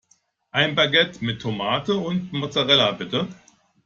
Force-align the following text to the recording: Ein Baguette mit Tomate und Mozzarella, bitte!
Ein 0.49 0.73
Baguette 0.73 1.23
mit 1.23 1.43
Tomate 1.43 1.93
und 1.95 2.33
Mozzarella, 2.33 2.91
bitte! 2.93 3.27